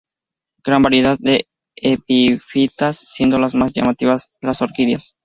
Gran 0.63 0.81
variedad 0.81 1.19
de 1.19 1.45
epifitas, 1.75 2.97
siendo 2.97 3.37
las 3.37 3.53
más 3.53 3.71
llamativas 3.73 4.31
las 4.41 4.63
orquídeas. 4.63 5.13